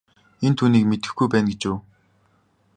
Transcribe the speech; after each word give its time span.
Энэ 0.45 0.57
түүнийг 0.57 0.85
мэдэхгүй 0.87 1.27
байна 1.31 1.49
гэж 1.51 1.61
үү. 1.71 1.77